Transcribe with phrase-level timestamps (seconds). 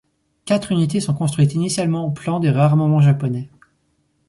[0.45, 3.51] Quatre unités sont construites initialement au plan de réarmement japonais.